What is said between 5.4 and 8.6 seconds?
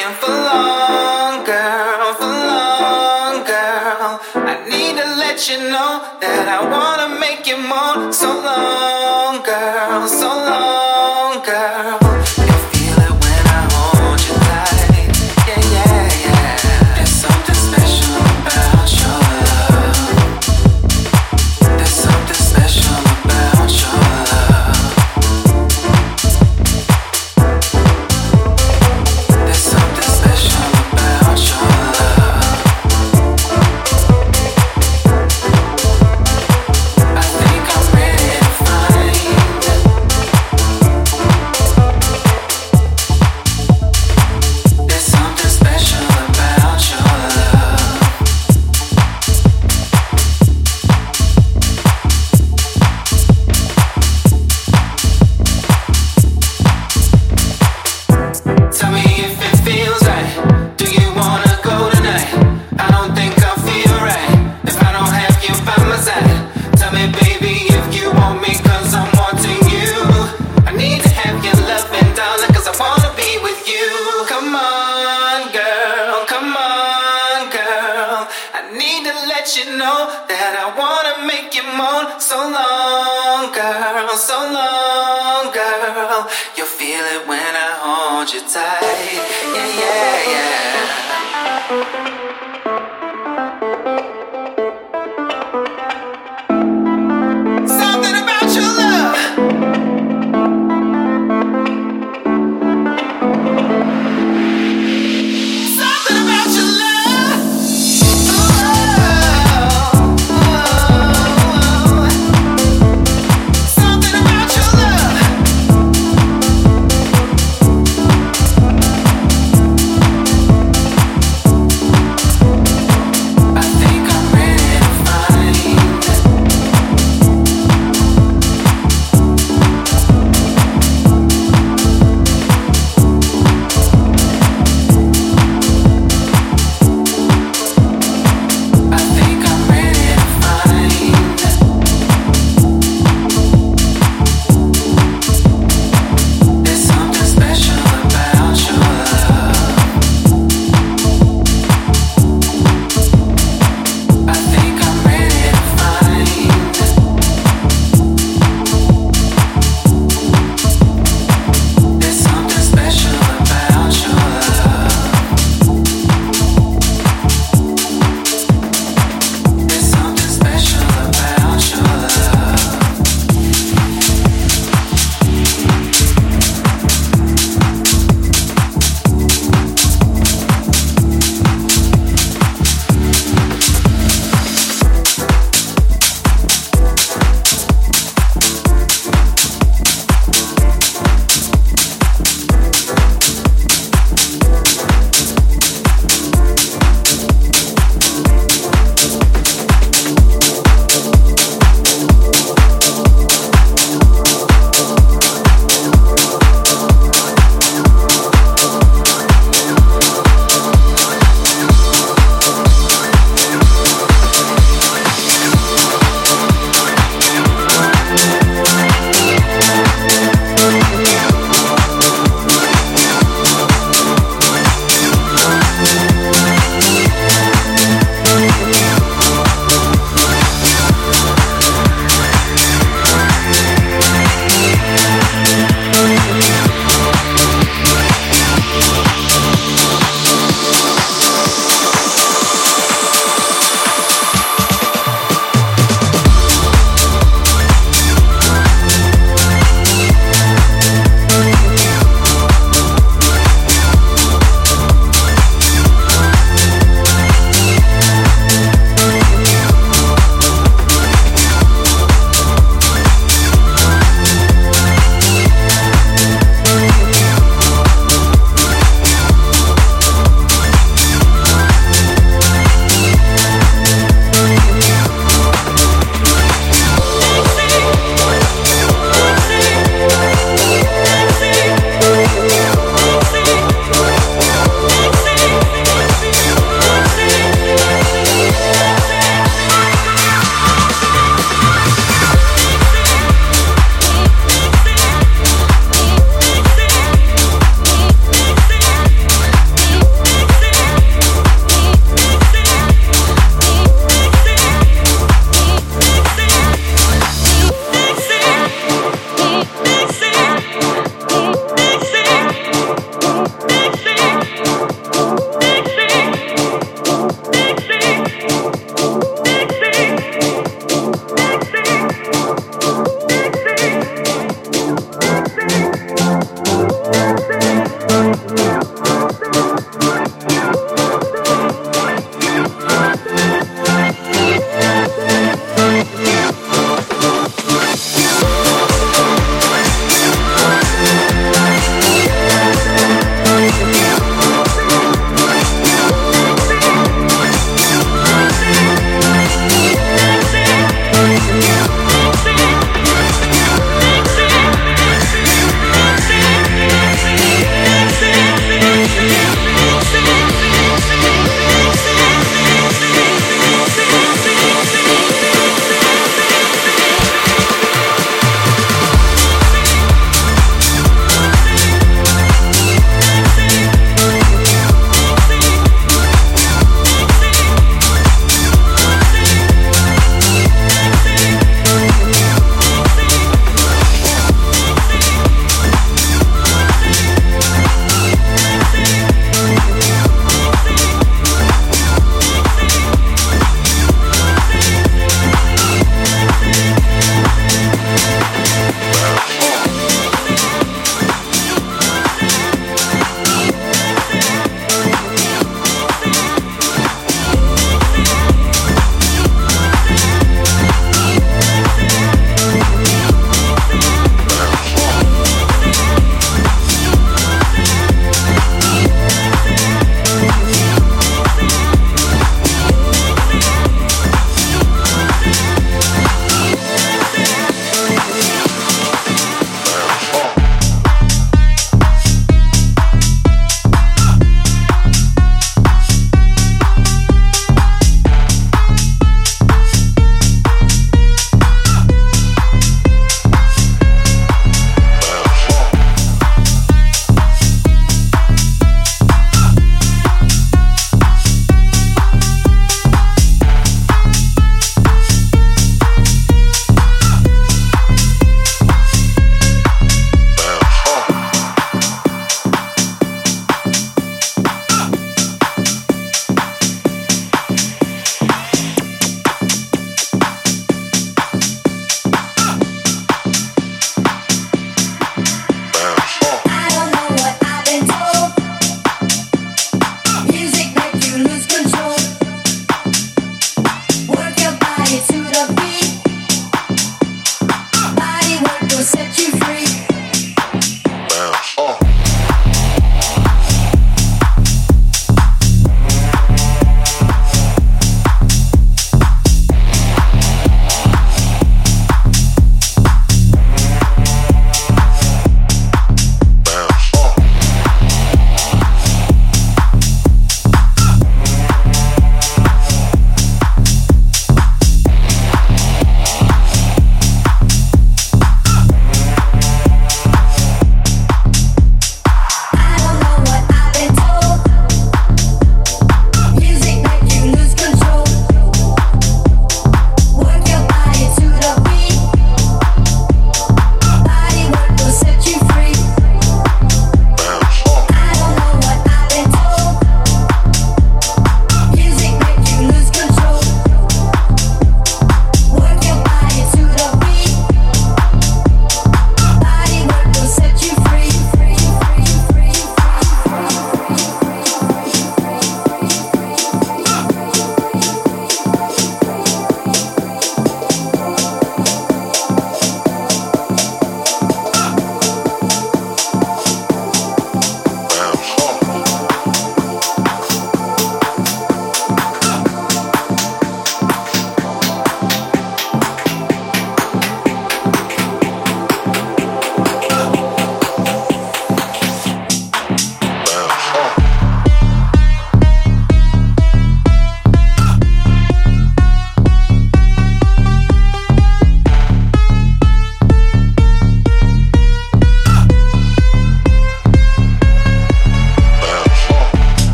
you know that I wanna make you more so long.